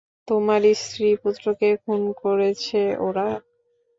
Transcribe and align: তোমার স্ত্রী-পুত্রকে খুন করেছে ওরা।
তোমার 0.27 0.61
স্ত্রী-পুত্রকে 0.81 1.69
খুন 1.83 2.01
করেছে 2.21 2.77
ওরা। 2.99 3.27